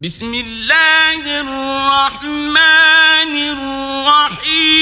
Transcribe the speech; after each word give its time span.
بسم 0.00 0.34
الله 0.34 1.40
الرحمن 1.40 2.56
الرحيم. 4.36 4.76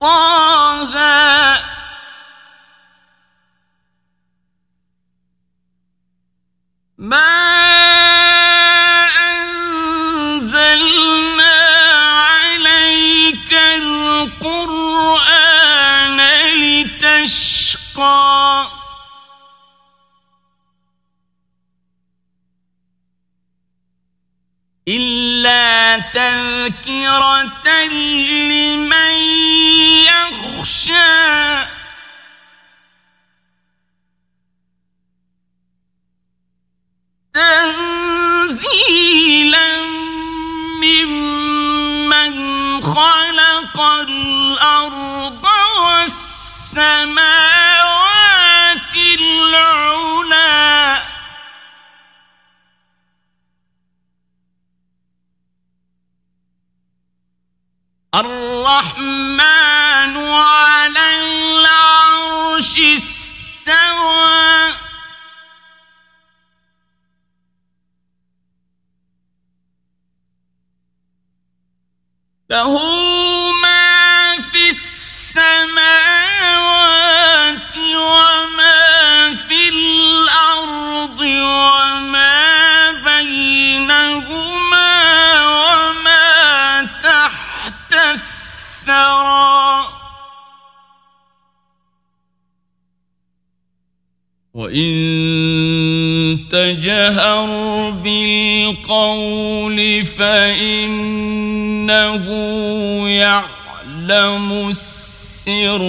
طه. 0.00 0.94
ما 6.98 7.73
إلا 24.88 25.98
تذكرة 25.98 27.68
لمن 28.50 29.14
يخشى. 30.04 31.64
تنزيلا 38.44 38.84
ممن 40.82 42.34
خلق 42.82 43.80
الأرض 43.80 45.44
والسماوات 45.86 47.53
الرحمن 58.20 60.14
على 60.16 61.04
العرش 61.16 62.78
استوى. 62.78 64.74
له 72.50 72.74
وإن 94.54 96.38
تجهر 96.50 97.90
بالقول 97.90 99.78
فإنه 100.04 101.44
يعلم 103.08 104.68
السر 104.68 105.82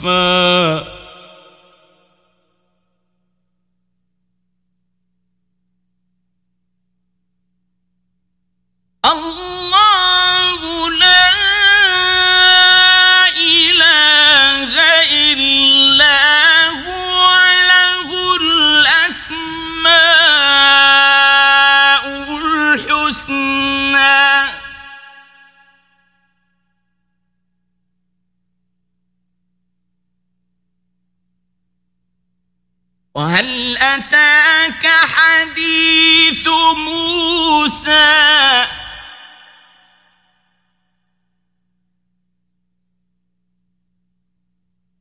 وأخفى 0.00 0.22
وهل 33.14 33.76
أتاك 33.76 34.86
حديث 34.86 36.48
موسى؟ 36.76 38.22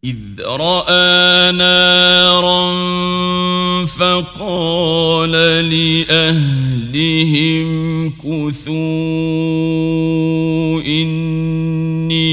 إذ 0.04 0.18
رأى 0.42 1.52
نارا 1.52 2.72
فقال 3.86 5.32
لأهلهم 5.70 6.90
كثوا 8.10 8.72
إني 10.82 12.32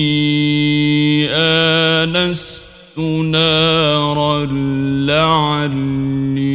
آنست 1.31 2.99
نارا 2.99 4.45
لعلي 5.09 6.49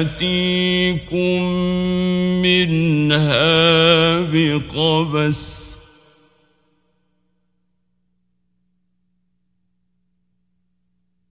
آتيكم 0.00 1.42
منها 2.42 4.20
بقبس. 4.20 5.74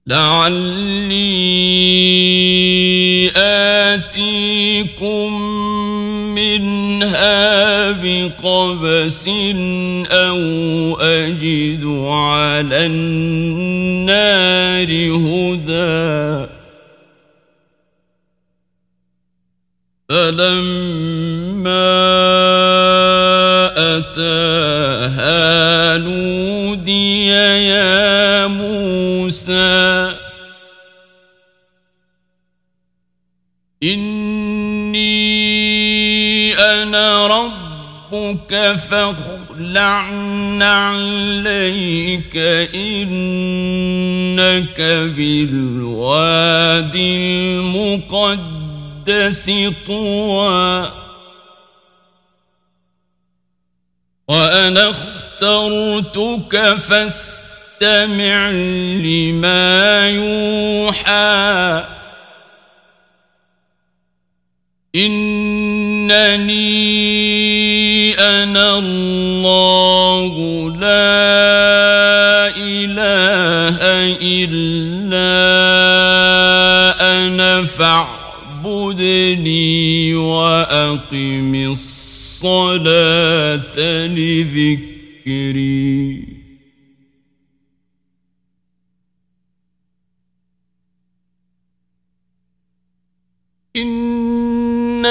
لعلي 0.08 1.34
آتيكم 3.36 4.34
منها 7.04 7.92
بقبس 7.92 9.28
أو 10.08 10.40
أجد 11.00 11.86
على 12.08 12.86
النار 12.86 14.90
هدى 15.16 16.48
فلما 20.10 21.84
أتاها 23.98 25.98
نودي 25.98 27.28
يا 27.28 28.48
موسى 28.48 30.14
إني 33.84 34.13
ربك 38.14 38.76
فاخلع 38.76 40.10
عليك 40.62 42.38
إنك 42.76 43.22
بالوادي 45.16 46.38
المقدس 47.58 49.52
طوى. 49.88 50.92
وأنا 54.28 54.90
اخترتك 54.90 56.76
فاستمع 56.76 58.50
لما 59.02 60.10
يوحى. 60.10 61.84
إنني 66.14 68.14
أنا 68.14 68.80
الله 68.80 70.34
لا 70.70 72.58
إله 72.58 73.78
إلا 74.22 75.34
أنا 77.26 77.66
فاعبدني 77.66 79.36
وأقم 80.16 81.56
الصلاة 81.72 82.88
لذكري. 84.08 86.03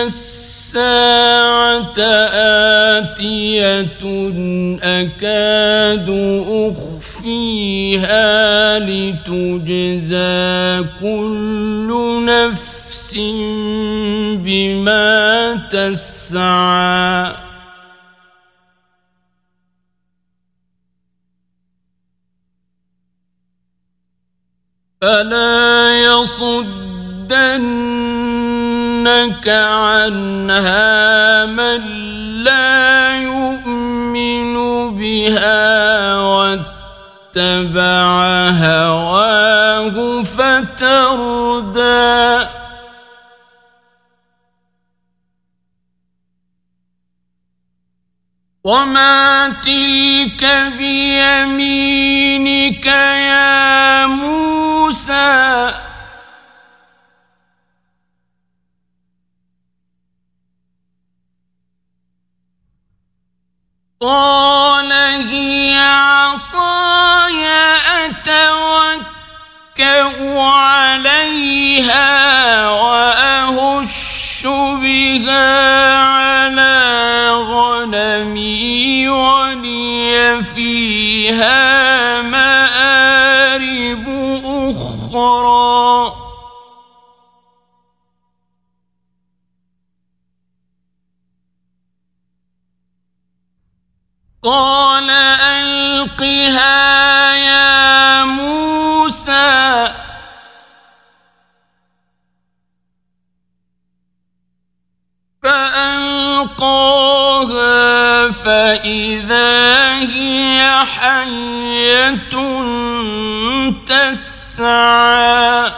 الساعة 0.07 1.99
آتية 2.99 4.03
أكاد 4.83 6.09
أخفيها 6.73 8.19
لتجزى 8.79 10.23
كل 11.01 11.89
نفس 12.25 13.19
بما 14.45 15.55
تسعى. 15.71 17.33
فلا 25.03 25.91
يصدنك 29.03 29.49
عنها 29.49 31.47
من 31.47 31.81
لا 32.45 33.23
يؤمن 33.23 34.55
بها 34.99 36.17
واتبع 36.17 38.07
هواه 38.51 40.23
فتردى. 40.23 41.83
وما 48.65 49.49
تلك 49.49 50.45
بيمينك 50.79 52.87
يا 52.87 54.07
موسى؟ 54.07 55.73
قال 64.03 64.93
هي 64.93 65.79
عصاي 65.79 67.47
أتوكأ 68.05 69.23
عليها 70.41 72.09
وأهش 72.69 74.47
بها 74.83 75.97
على 75.97 77.29
غنمي 77.31 79.09
ولي 79.09 80.45
فيها 80.55 82.23
مآرب 82.23 82.52
قال 94.43 95.11
ألقها 95.41 96.73
يا 97.35 98.25
موسى. 98.25 99.93
فألقاها 105.43 106.71
فإذا 108.31 109.93
هي 109.99 110.85
حية 110.85 112.33
تسعى. 113.87 115.73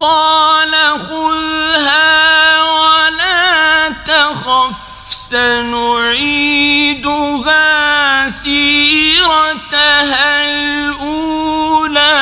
قال 0.00 0.47
سنعيدها 5.30 7.08
سيرتها 8.28 9.84
الأولى. 10.44 12.18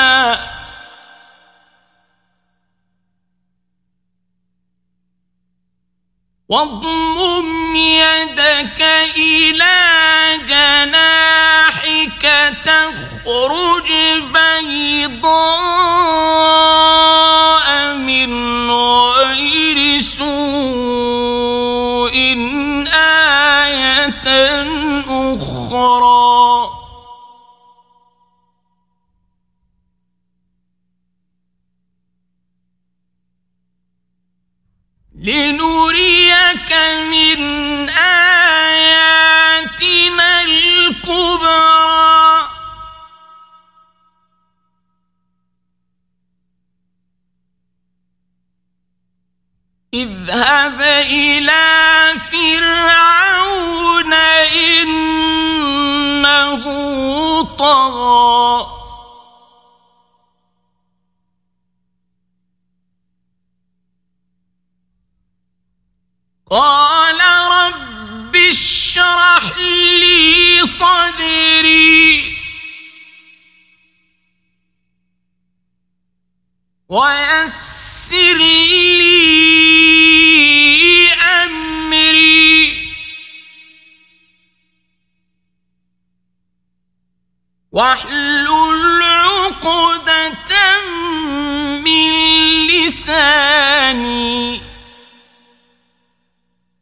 واضمم 6.48 7.76
يدك 7.76 8.80
إلى 9.16 9.76
جناحك 10.48 12.24
تخرج 12.64 13.90
بيضاء 14.34 15.76
لنريك 35.26 36.72
من 37.10 37.40
آياتنا 37.90 39.22
الكبرى. 40.42 41.76
اذهب 49.94 50.80
إلى 51.10 52.12
فرعون 52.18 54.12
إنه 54.54 55.02
طغى. 57.58 58.75
قال 66.50 67.20
رب 67.50 68.36
اشرح 68.36 69.58
لي 70.00 70.64
صدري. 70.64 72.36
ويسر 76.88 78.38
لي 78.98 79.26
أمري. 81.12 82.92
واحلل 87.72 89.02
عقدة 89.02 90.80
من 91.80 92.10
لساني. 92.66 94.65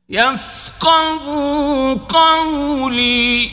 يفقه 0.08 1.24
قولي. 2.08 3.50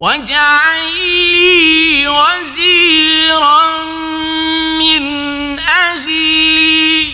واجعل 0.00 0.92
لي 1.32 2.08
وزيرا 2.08 3.84
من 4.78 5.58
أهلي. 5.58 7.12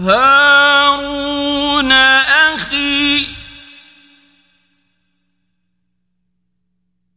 هارون 0.00 1.92
أخي 1.92 3.26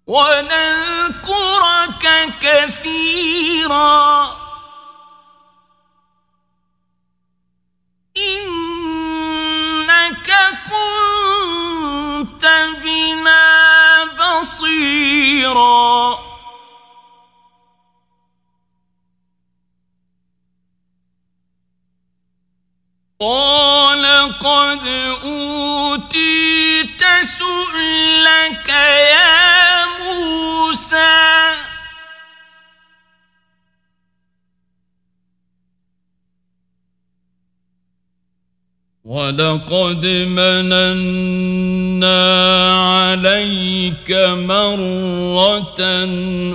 ونذكرك 0.07 1.55
كثيرا. 2.43 4.40
خيرا. 15.51 16.31
قال 23.21 24.07
قد 24.41 24.87
أوتيت 25.25 27.03
سؤلك 27.23 28.69
يا 28.69 29.10
ولقد 39.11 40.07
مننا 40.07 41.03
عليك 42.79 44.11
مرة 44.47 45.83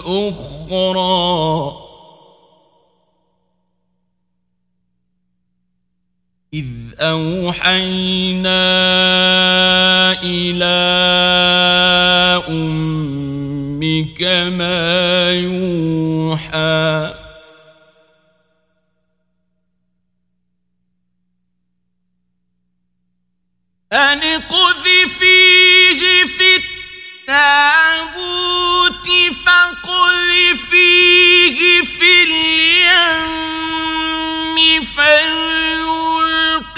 أخرى 0.06 1.74
إذ 6.54 6.66
أوحينا 7.00 8.64
إلى 10.24 10.76
أمك 12.50 14.24
ما 14.58 15.32
يوحى 15.32 17.15
أن 23.96 24.42
فيه 25.20 26.26
في 26.26 26.56
التابوت 27.28 29.08
فيه 30.54 31.82
في 31.82 32.24
اليم 32.24 33.36
فليلقه 34.84 36.76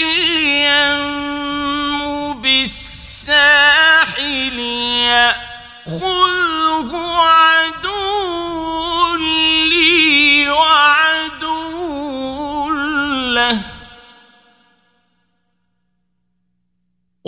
اليم 0.00 1.12
بالساحل 2.42 3.38
يأخذه 5.88 6.90
عدو 7.20 7.77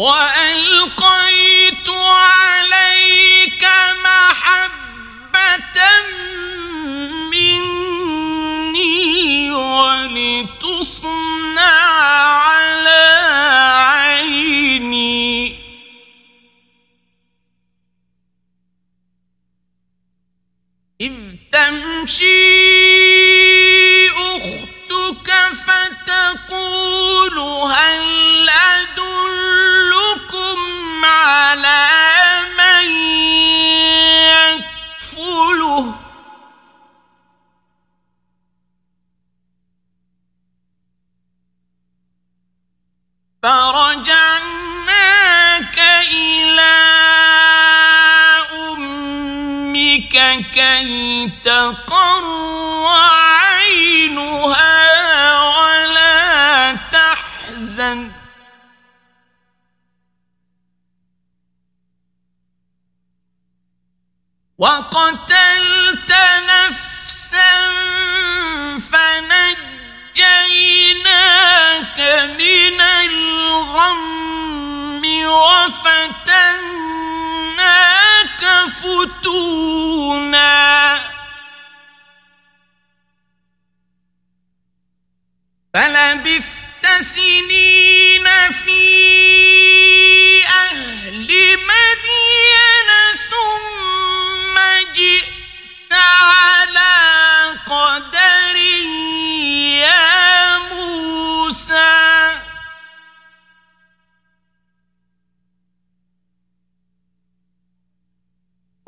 What? 0.01 0.30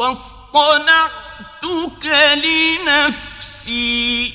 واصطنعتك 0.02 2.04
لنفسي. 2.44 4.34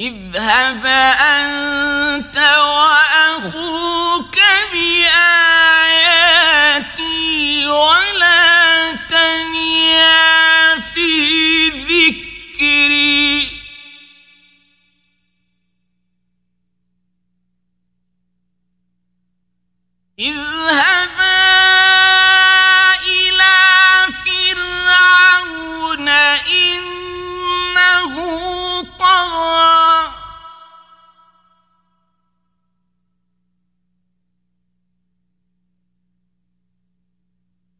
اذهب 0.00 0.86
أنت 0.86 2.36
وأخوك 2.58 4.38
بآياتي 4.72 5.16
ولا 7.66 8.15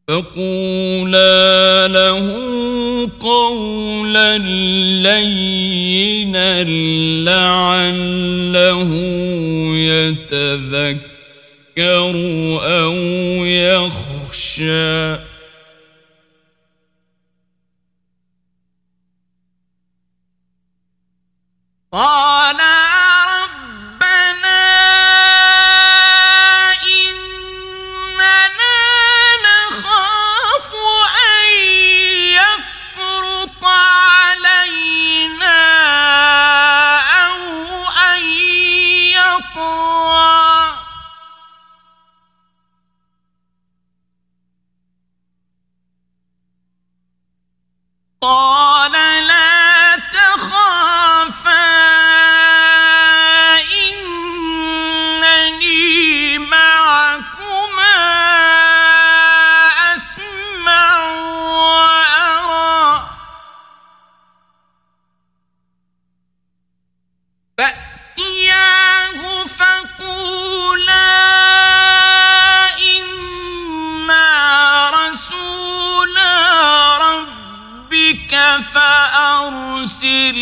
فقولا 0.08 1.88
له 1.88 2.26
قولا 3.20 4.38
لينا 5.02 6.64
لعله 7.24 8.90
يتذكر. 9.74 11.05
أو 11.78 12.94
يخشى. 13.44 15.16
قال 21.92 22.60
فأرسل 80.05 80.37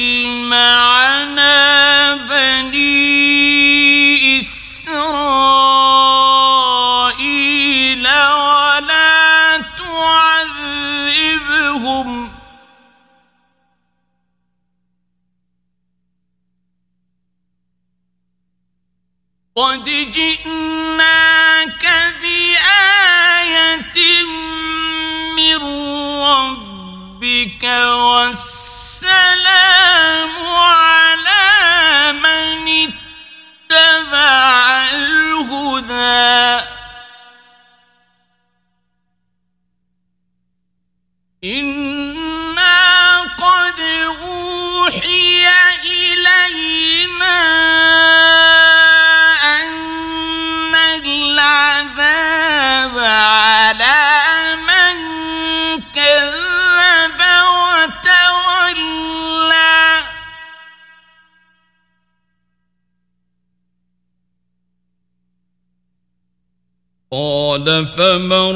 فمن 67.97 68.55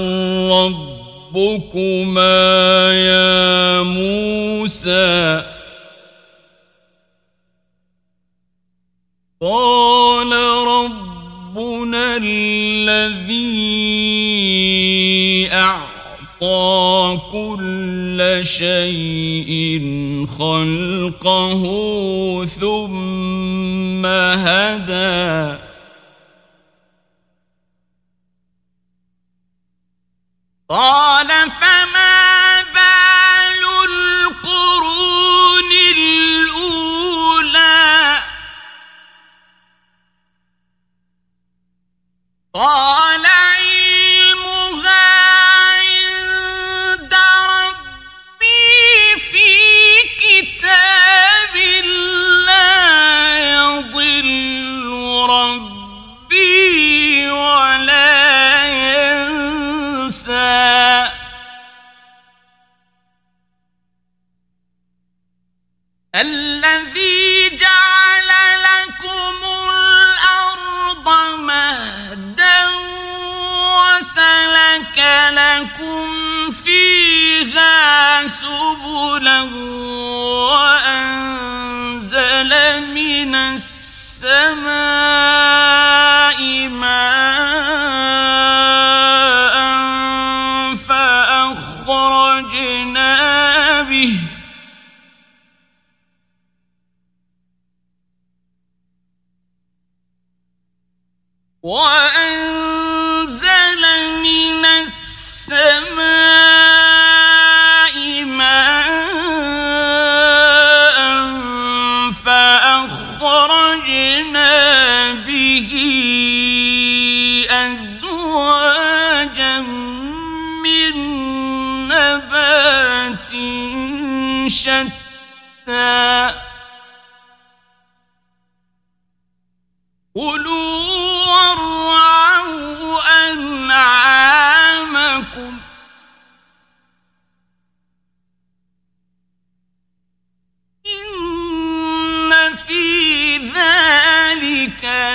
ربكما 1.33 2.38
يا 2.92 3.83
موسى؟ 3.83 5.42
قال 9.40 10.33
ربنا 10.66 12.16
الذي 12.16 13.59
أعطى 15.52 17.18
كل 17.33 18.38
شيء 18.42 19.80
خلقه 20.38 21.62
ثم 22.47 24.07
هدى. 24.07 25.67
قال 30.70 31.07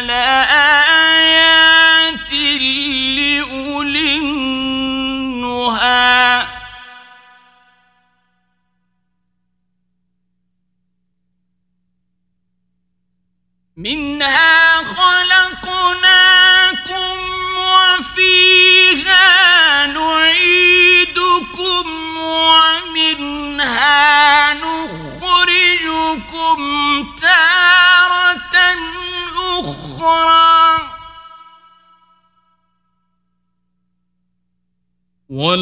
ذلك 0.01 0.52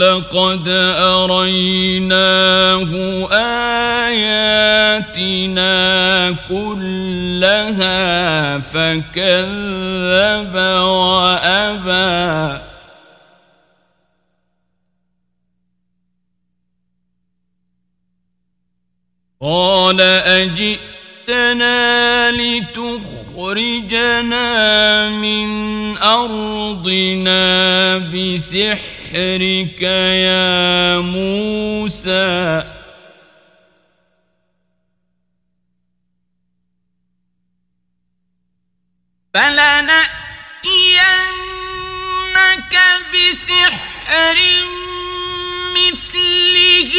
ولقد 0.01 0.65
أريناه 0.97 2.89
آياتنا 4.07 4.81
كلها 6.49 7.99
فكذب 8.59 10.55
وأبى. 10.81 12.61
قال 19.41 20.01
أجئتنا 20.41 21.81
لتخرجنا 22.31 23.49
من 25.09 25.97
أرضنا 25.97 27.41
سحرك 29.11 29.81
يا 29.81 30.97
موسى. 30.99 32.63
فلنأتينك 39.33 40.61
بسحر 43.13 44.37
مثله 45.75 46.93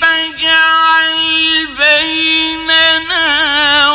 فاجعل 0.00 1.16
بيننا 1.78 3.26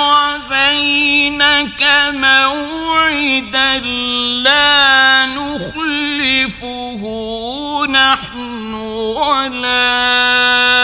وبينك 0.08 1.82
موعدا 2.14 3.80
لا 4.44 5.26
نخلف 5.26 6.17
نعرفه 6.64 7.86
نحن 7.90 8.74
ولا 8.74 10.77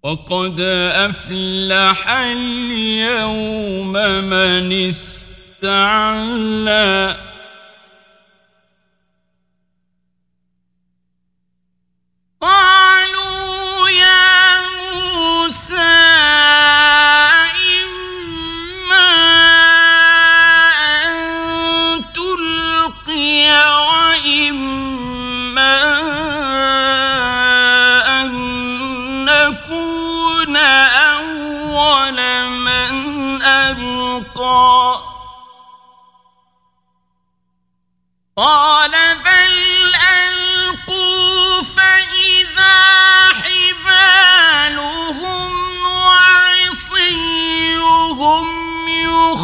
وقد 0.03 0.59
أفلح 0.95 2.09
اليوم 2.09 3.91
من 4.23 4.71
استعلى. 4.87 6.19
قالوا 12.41 12.68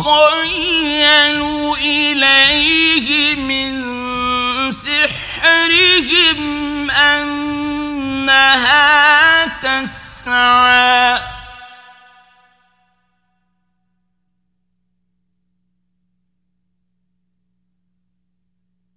يخيل 0.05 1.41
إليه 1.81 3.35
من 3.35 3.75
سحرهم 4.71 6.41
أنها 6.91 8.55
تسعى. 9.45 11.19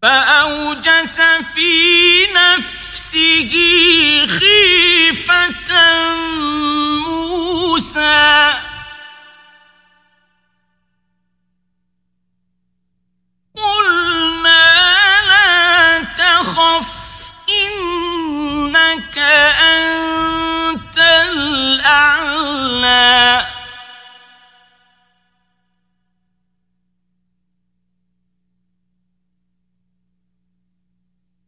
فأوجس 0.02 1.20
في 1.54 2.26
نفسه 2.34 3.52
خيفة 4.26 5.70
موسى. 7.06 8.67
قلنا 13.64 14.64
لا 15.28 16.04
تخف 16.04 16.88
إنك 17.48 19.18
أنت 19.18 20.98
الأعلى. 20.98 22.28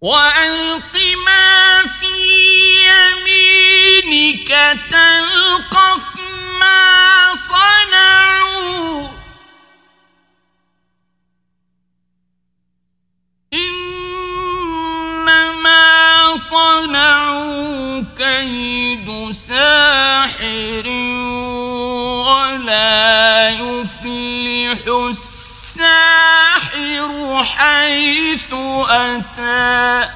وألق 0.01 0.40
ساحر 20.81 20.89
ولا 22.27 23.51
يفلح 23.51 24.83
الساحر 25.09 26.31
حيث 27.45 28.55
أتى. 28.89 30.09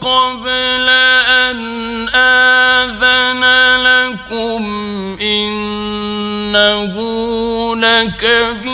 قبل 0.00 0.88
أن 1.28 2.08
آذن 2.08 3.44
لكم 3.88 4.64
إنه 5.22 6.94
لكبيركم 7.76 8.67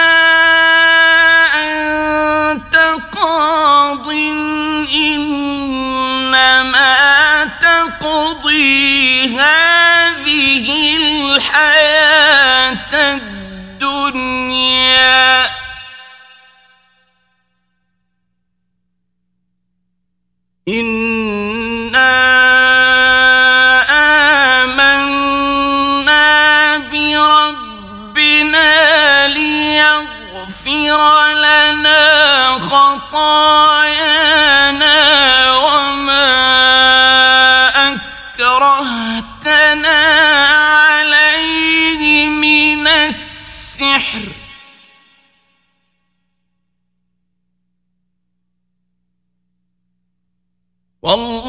الحياة 11.35 12.95
الدنيا. 13.75 15.05
إنا 20.69 22.15
آمنا 24.63 26.79
بربنا 26.79 28.69
ليغفر 29.29 31.01
لنا 31.33 32.59
خطايانا. 32.61 33.74
والله 51.04 51.43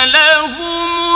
لهم 0.04 1.07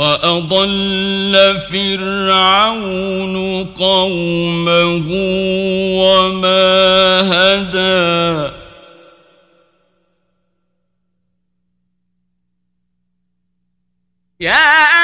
وأضل 0.00 1.34
فرعون 1.70 3.36
قومه 3.64 5.06
وما 6.00 7.20
هدى. 7.32 8.52
يا 14.40 14.99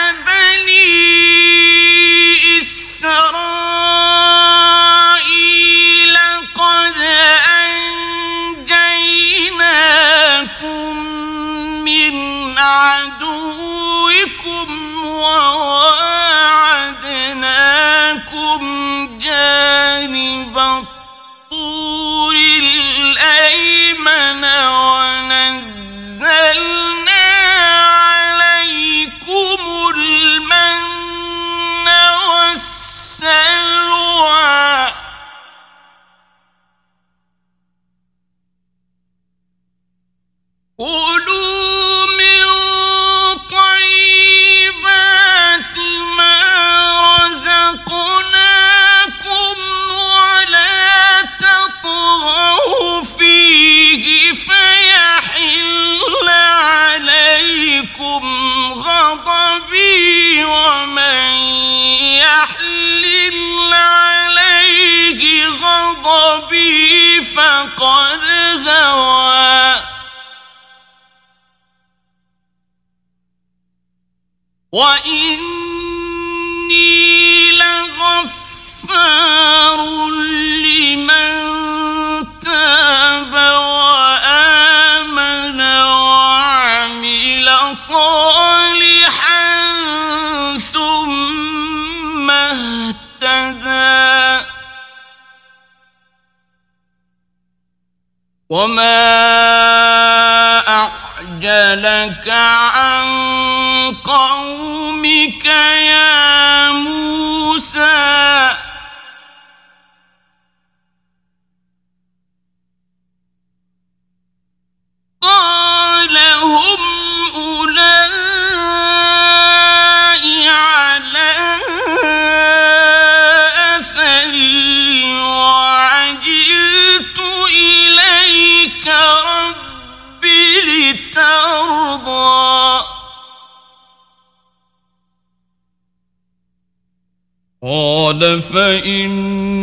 قال 137.66 138.42
فإنا 138.42 139.56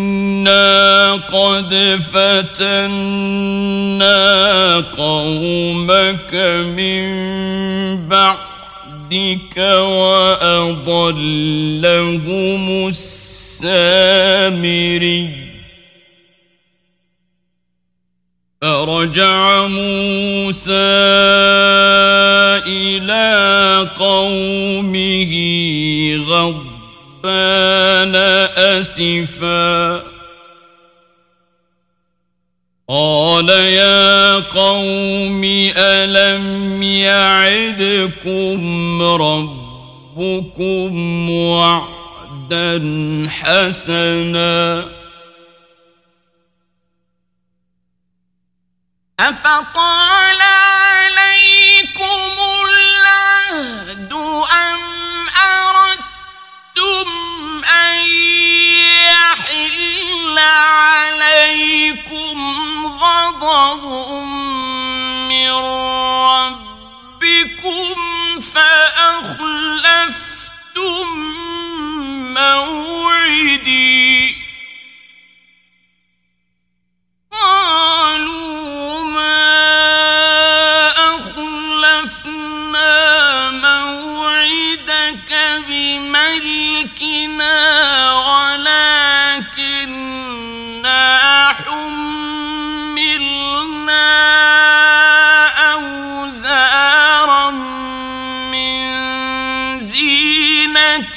قد 1.14 2.02
فتنا 2.12 3.00
قومك 4.80 6.34
من 6.76 7.08
بعدك 8.08 9.58
وأضلهم 9.58 11.18
السامري. 12.88 14.24
فرجع 18.62 19.68
موسى 19.68 20.72
إلى 22.68 23.90
قومه 24.00 25.34
غضبان 26.28 26.63
أسفا. 28.80 30.04
قال 32.90 33.50
يا 33.50 34.36
قوم 34.40 35.42
ألم 35.78 36.84
يعدكم 36.84 38.62
ربكم 39.02 40.50
وعدا 41.30 42.80
حسنا؟ 43.30 44.86
أفطال 49.20 50.23
عليكم 60.54 62.38
غضب 62.86 63.44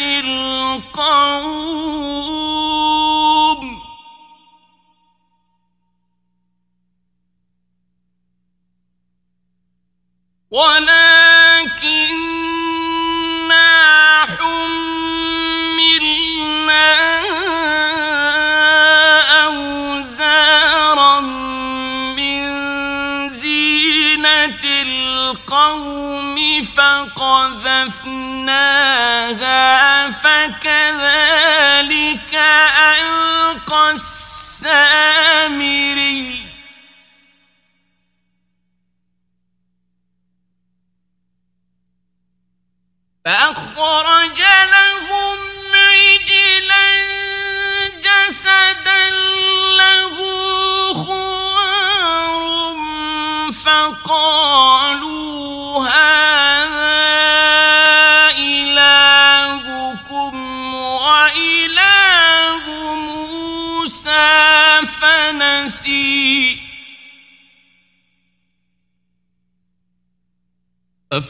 القوم 0.00 1.46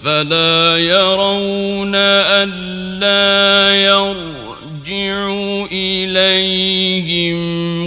أفلا 0.07 0.79
يرون 0.79 1.95
ألا 1.95 3.75
يرجع 3.75 5.35
إليهم 5.73 7.39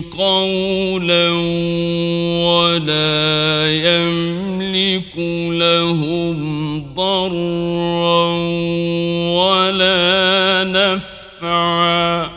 قولا 0.02 1.30
ولا 2.44 3.72
يملك 3.72 5.18
لهم 5.56 6.38
ضرا 6.96 8.26
ولا 9.40 10.64
نفعا. 10.64 12.30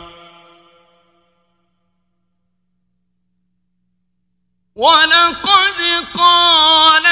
ولقد 4.75 5.79
قال 6.17 7.02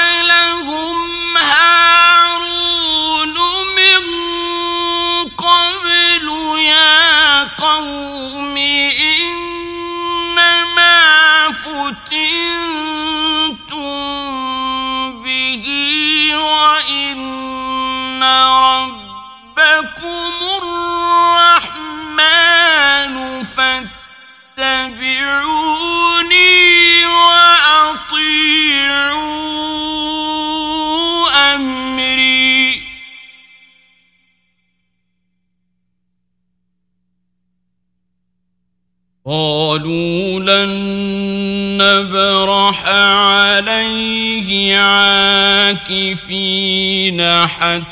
عاكفين 45.92 47.20
حتى 47.46 47.84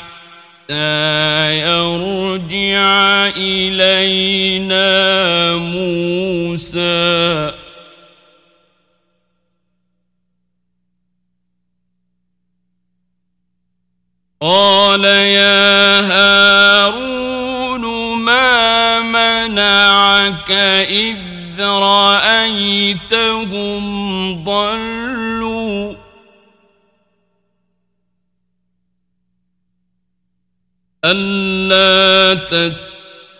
يرجع 1.59 3.27
إلينا 3.37 4.85
موسى 5.55 6.81
قال 14.41 15.05
يا 15.05 15.99
هارون 16.01 17.81
ما 18.17 18.99
منعك 18.99 20.51
إذ 20.89 21.17
رأيتهم 21.61 22.81
ألا 31.05 32.33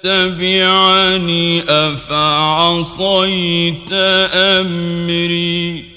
تتبعني 0.03 1.63
أفعصيت 1.69 3.13
أمري 4.33 5.91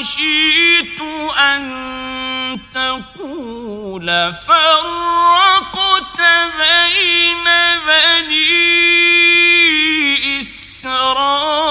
خشيت 0.00 1.00
أن 1.38 1.62
تقول 2.72 4.08
فرقت 4.46 6.20
بين 6.58 7.46
بني 7.86 8.70
إسرائيل. 10.40 11.70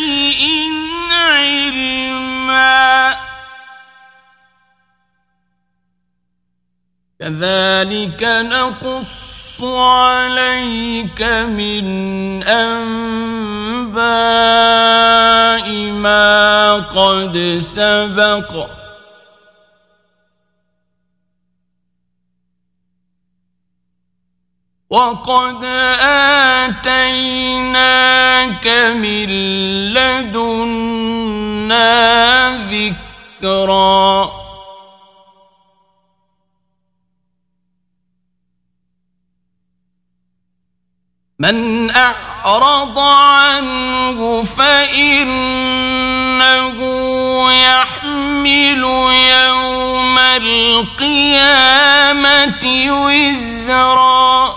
كذلك 7.31 8.23
نقص 8.23 9.63
عليك 9.63 11.21
من 11.47 11.85
أنباء 12.43 14.01
ما 15.91 16.73
قد 16.75 17.57
سبق. 17.61 18.67
وقد 24.89 25.65
آتيناك 26.65 28.67
من 28.95 29.29
لدنا 29.93 31.11
ذكرا. 32.71 34.40
من 41.41 41.89
أعرض 41.89 42.99
عنه 42.99 44.43
فإنه 44.43 45.31
يحمل 47.51 48.83
يوم 49.13 50.19
القيامة 50.19 51.33
وزرا. 52.91 54.55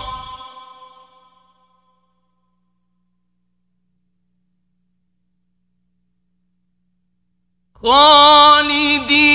خالدين 7.83 9.34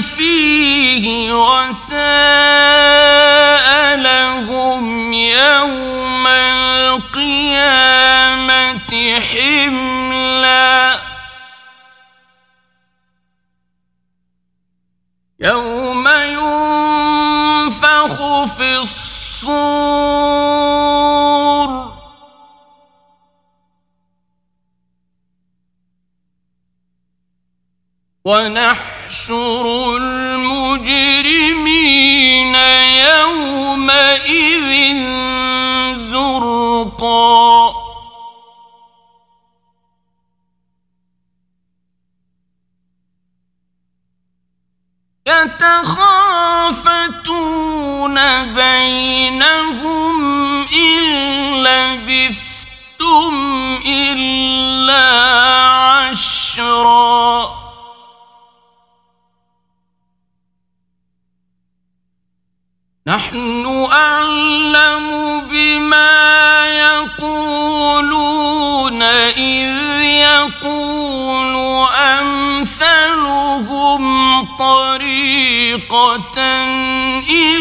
فيه 0.00 1.32
وساء 1.32 2.00
لهم 3.96 5.12
يوم 5.12 6.26
القيامة 6.26 7.70
حملا. 9.20 10.98
يوم 15.40 16.08
ينفخ 16.08 17.74
في 18.56 18.76
الصور. 18.76 19.90
ونحشر 29.10 29.66
المجرمين 29.96 30.94
يومئذ 33.10 34.70
زرقا. 35.98 37.72
يتخافتون 45.26 45.74
بينهم 48.54 50.18
إن 50.62 51.02
لبثتم 51.62 53.34
إلا 53.86 55.06
عشرا. 56.10 57.59
نحن 63.06 63.88
أعلم 63.92 65.40
بما 65.40 66.66
يقولون 66.66 68.22
إذ 69.02 70.02
يقول 70.04 71.56
أمثلهم 72.20 73.22
طريقة 74.56 76.40
إن 77.30 77.56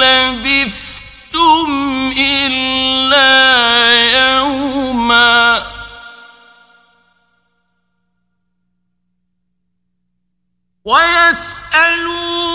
لبثتم 0.00 1.70
إلا 2.18 3.32
يوما. 4.26 5.62
ويسألونك 10.84 12.51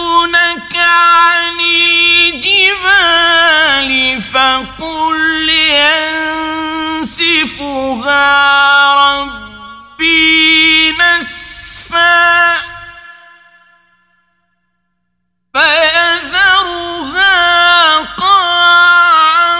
فقل 4.37 5.49
ينسفها 7.09 7.53
ربي 8.93 10.91
نسفا. 10.91 12.57
فيذرها 15.53 17.35
قاعا 17.97 19.57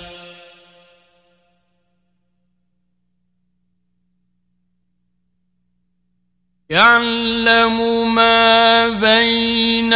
يعلم 6.71 8.15
ما 8.15 8.89
بين 8.89 9.93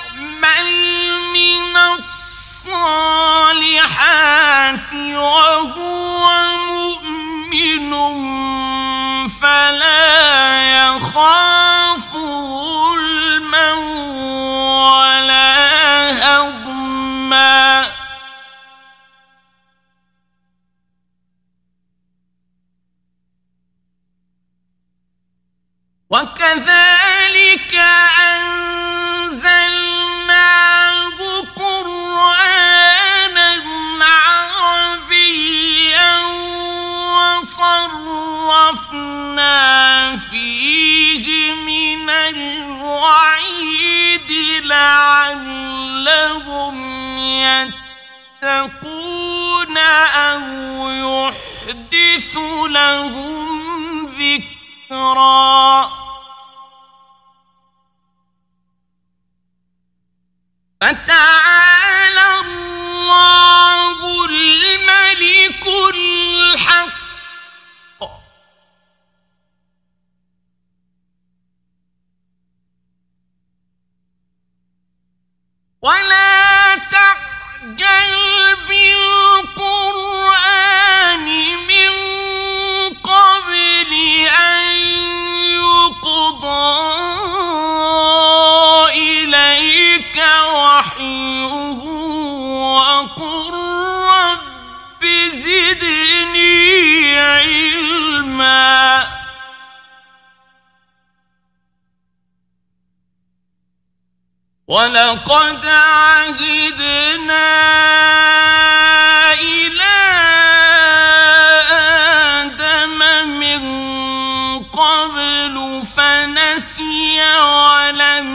فنسي 115.98 117.20
ولم 117.36 118.30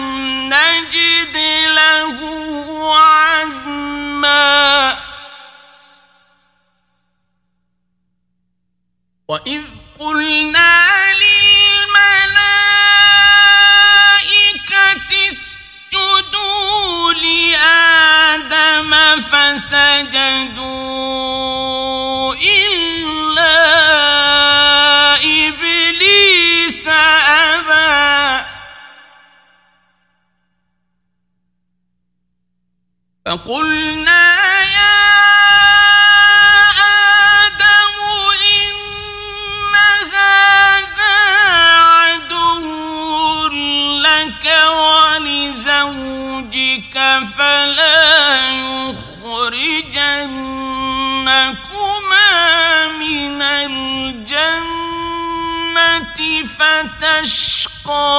نجد 0.54 1.36
له 1.76 2.18
عزما. 2.96 4.98
وإذ 9.28 9.62
قلنا 10.00 10.72
للملائكة 11.22 11.90
اسجدوا 15.30 17.12
لآدم 17.12 18.92
فسجدوا 19.20 20.99
فقلنا 33.30 34.22
يا 34.60 34.98
آدم 37.46 37.96
إن 38.56 39.74
هذا 40.12 41.16
عدو 41.78 43.48
لك 44.02 44.46
ولزوجك 45.22 46.16
فلا 47.38 48.10
يخرجنكما 49.30 49.88
من 52.98 53.42
الجنة 53.42 54.60
فتشقى. 56.58 58.10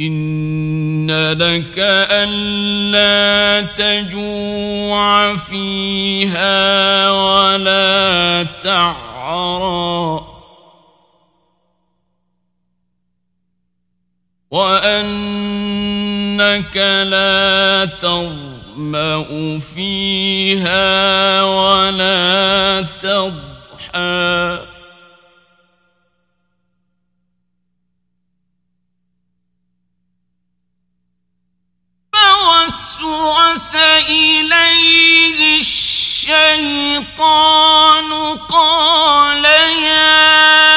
إن 0.00 1.10
لك 1.32 1.78
ألا 2.10 3.66
تجوع 3.78 5.36
فيها 5.36 7.10
ولا 7.10 8.46
تعرى 8.64 10.26
وأنك 14.50 15.56
لا 17.06 17.84
تظمأ 17.84 19.58
فيها 19.58 21.42
ولا 21.42 22.82
تضحى 23.02 24.75
فوسوس 32.46 33.74
إليه 34.08 35.58
الشيطان 35.58 37.08
قال 38.50 39.44
يا 39.82 40.75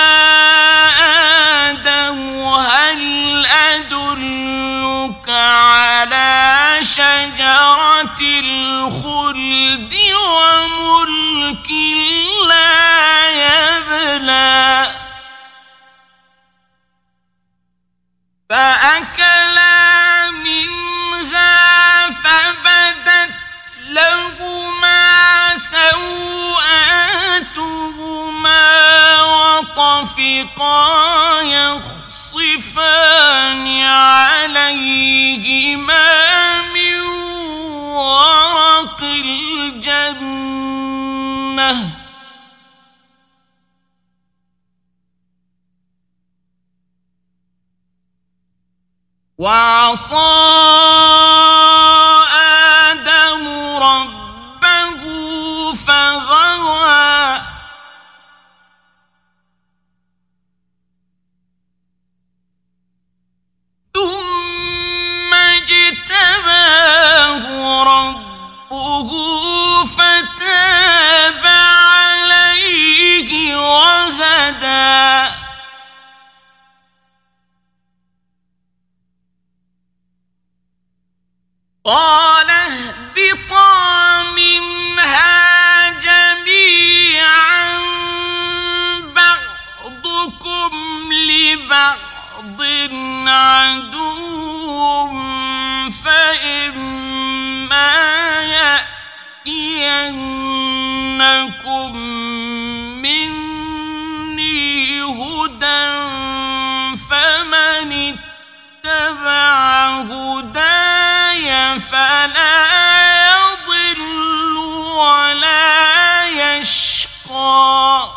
يشقى 116.62 118.10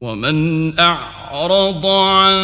ومن 0.00 0.78
أعرض 0.80 1.86
عن 1.86 2.42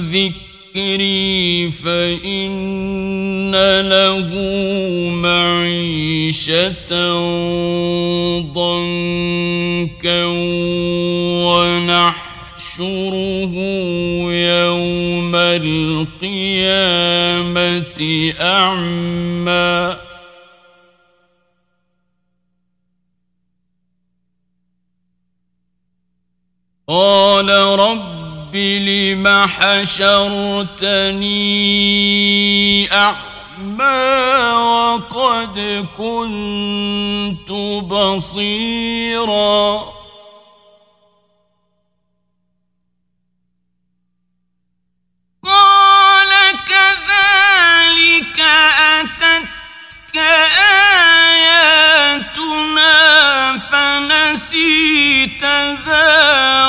ذكري 0.00 1.70
فإن 1.70 3.50
له 3.80 4.28
معيشة 5.10 6.90
ضنكا 8.40 10.24
ونحشره 12.60 13.54
يوم 14.32 15.34
القيامة 15.34 16.72
أعمى. 18.40 19.96
قال 26.88 27.48
رب 27.78 28.56
لم 28.56 29.46
حشرتني 29.46 30.82
أعمى 32.92 34.10
وقد 34.54 35.86
كنت 35.98 37.50
بصيرا 37.92 38.80
أتتك 49.00 50.16
آياتنا 52.10 52.94
فنسيتها 55.40 56.66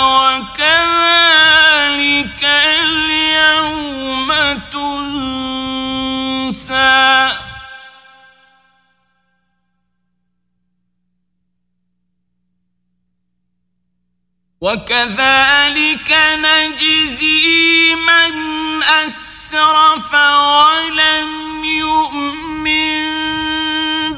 وكذلك 14.61 16.11
نجزي 16.37 17.95
من 17.95 18.83
أسرف 18.83 20.13
ولم 20.13 21.63
يؤمن 21.65 23.01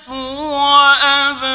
وأبقى 0.08 1.54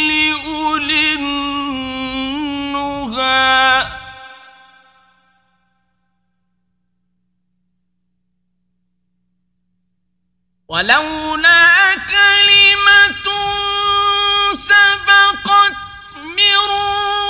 لأولي 0.00 1.14
النهى 1.14 2.38
ولولا 10.68 11.94
كلمة 11.94 13.26
سبقت 14.54 15.76
من 16.16 16.58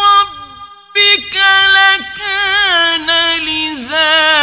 ربك 0.02 1.36
لكان 1.74 3.08
لزاما 3.40 4.37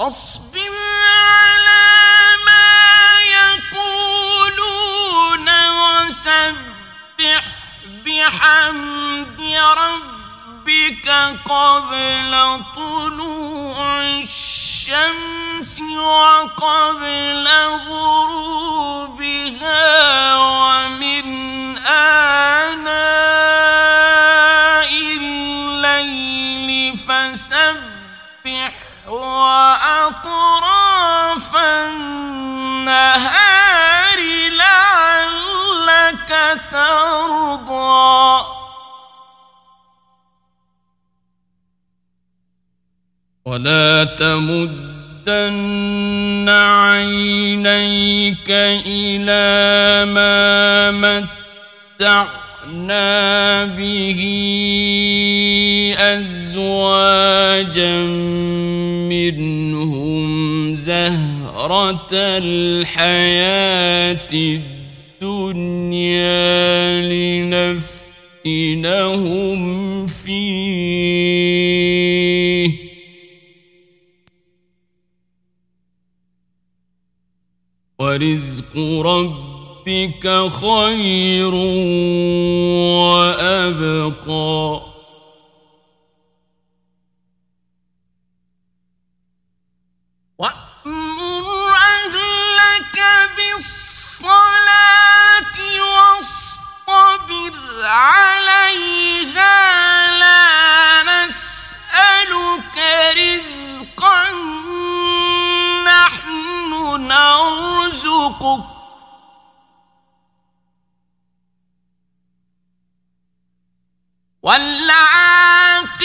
أصبر 0.00 0.72
على 1.04 1.84
ما 2.46 2.72
يقولون 3.76 5.48
وسبح 5.70 7.44
بحمد 8.06 9.40
ربك 9.76 11.08
قبل 11.50 12.32
طلوع 12.76 14.02
الشمس 14.02 15.80
وقبل 15.80 17.48
غروبها 17.88 19.26
ومن 20.36 21.26
آناء 21.86 23.49
وأطراف 29.10 30.76
النهار 31.56 33.00
لعلك 34.50 36.30
ترضى. 36.70 38.44
ولا 43.44 44.04
تمدن 44.04 44.88
عينيك 46.48 48.50
إلى 48.86 50.04
ما 50.12 50.90
متعت 50.90 52.49
متعنا 52.60 53.64
به 53.64 54.20
أزواجا 55.98 58.02
منهم 59.08 60.74
زهرة 60.74 62.08
الحياة 62.12 64.28
الدنيا 65.22 66.50
لنفتنهم 68.44 70.06
فيه. 70.06 70.50
ورزق 77.98 78.78
ربك 78.78 79.49
خير 80.60 81.54
وأبقى. 83.04 84.80
وأمر 90.38 91.46
أهلك 91.72 92.96
بالصلاة 93.36 94.76
واصطبر 95.92 97.54
عليها 97.84 99.56
لا 100.18 100.46
نسألك 101.02 102.76
رزقا 103.16 104.22
نحن 105.84 106.70
نرزقك. 107.08 108.79
والعاقبة 114.42 116.00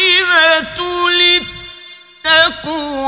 للتقوى. 2.26 3.06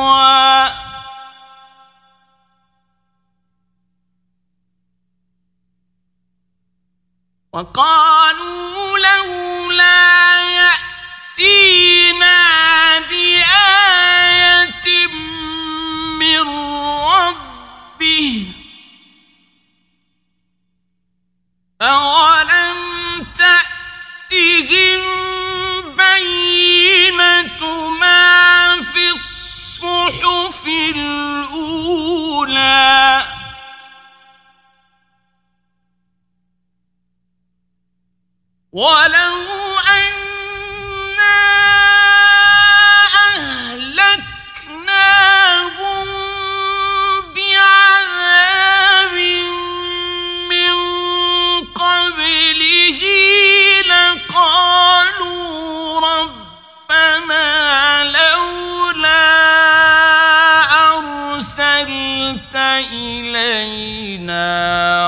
وقالوا 7.53 8.99
لولا 8.99 10.41
يأتينا 11.39 12.37
بآية 12.99 14.87
من 16.19 16.39
ربه 16.99 18.47
أولم 21.81 22.86
الصحف 30.67 30.95
الأولى. 31.47 32.57
ولو 38.71 39.35
أنا 39.89 40.26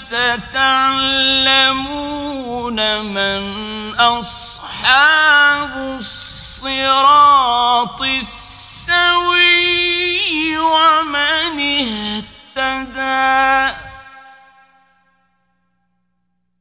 فستعلمون 0.07 1.03
من 3.03 3.43
أصحاب 3.95 5.99
الصراط 5.99 8.03
السوي 8.03 9.49
ومن 10.59 11.61
اهتدى. 12.57 13.75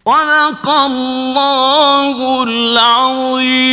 صدق 0.05 0.69
الله 0.69 2.43
العظيم. 2.43 3.65